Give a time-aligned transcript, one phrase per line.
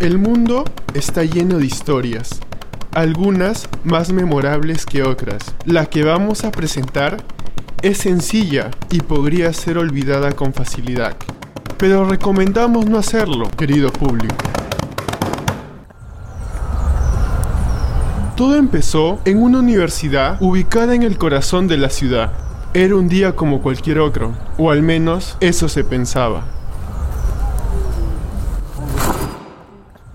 [0.00, 0.62] El mundo
[0.94, 2.38] está lleno de historias,
[2.92, 5.56] algunas más memorables que otras.
[5.64, 7.16] La que vamos a presentar
[7.82, 11.16] es sencilla y podría ser olvidada con facilidad,
[11.78, 14.36] pero recomendamos no hacerlo, querido público.
[18.36, 22.30] Todo empezó en una universidad ubicada en el corazón de la ciudad.
[22.72, 26.57] Era un día como cualquier otro, o al menos eso se pensaba.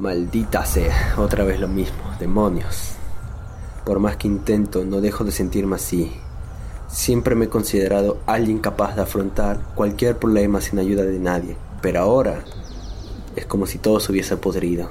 [0.00, 2.92] Maldita sea, otra vez lo mismo, demonios.
[3.84, 6.10] Por más que intento, no dejo de sentirme así.
[6.88, 12.00] Siempre me he considerado alguien capaz de afrontar cualquier problema sin ayuda de nadie, pero
[12.00, 12.42] ahora
[13.36, 14.88] es como si todo se hubiese podrido.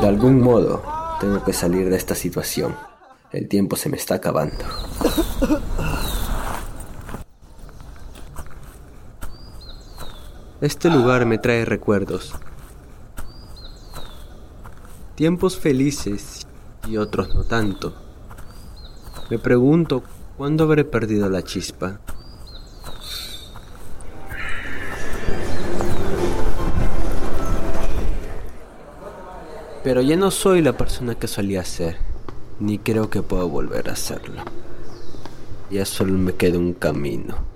[0.00, 0.82] De algún modo,
[1.20, 2.74] tengo que salir de esta situación.
[3.30, 4.64] El tiempo se me está acabando.
[10.64, 12.32] Este lugar me trae recuerdos.
[15.14, 16.46] Tiempos felices
[16.88, 17.94] y otros no tanto.
[19.28, 20.02] Me pregunto
[20.38, 22.00] cuándo habré perdido la chispa.
[29.82, 31.98] Pero ya no soy la persona que solía ser,
[32.58, 34.42] ni creo que pueda volver a serlo.
[35.70, 37.53] Ya solo me queda un camino.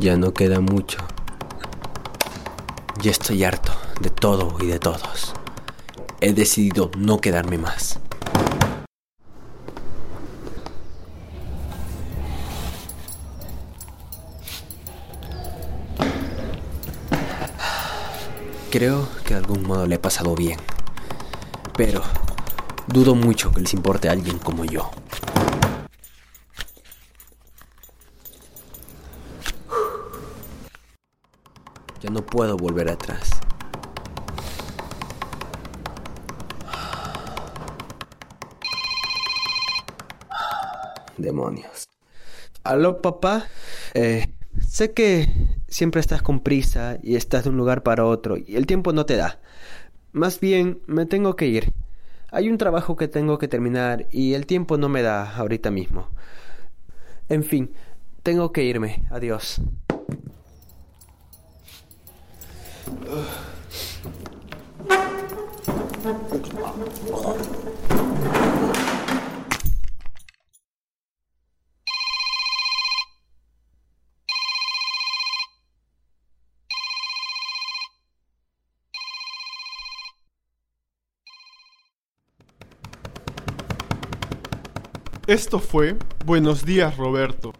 [0.00, 0.96] Ya no queda mucho.
[3.02, 3.70] Ya estoy harto
[4.00, 5.34] de todo y de todos.
[6.22, 8.00] He decidido no quedarme más.
[18.70, 20.58] Creo que de algún modo le he pasado bien.
[21.76, 22.00] Pero
[22.86, 24.90] dudo mucho que les importe a alguien como yo.
[32.00, 33.40] Ya no puedo volver atrás.
[41.18, 41.88] Demonios.
[42.64, 43.46] Aló, papá.
[43.94, 44.26] Eh,
[44.66, 45.28] sé que
[45.68, 49.06] siempre estás con prisa y estás de un lugar para otro y el tiempo no
[49.06, 49.38] te da.
[50.12, 51.72] Más bien, me tengo que ir.
[52.32, 56.08] Hay un trabajo que tengo que terminar y el tiempo no me da ahorita mismo.
[57.28, 57.72] En fin,
[58.22, 59.04] tengo que irme.
[59.10, 59.60] Adiós.
[85.26, 87.59] Esto fue Buenos días Roberto.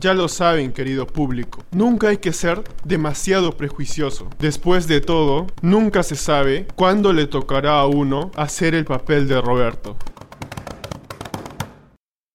[0.00, 4.30] Ya lo saben, querido público, nunca hay que ser demasiado prejuicioso.
[4.38, 9.38] Después de todo, nunca se sabe cuándo le tocará a uno hacer el papel de
[9.42, 9.98] Roberto.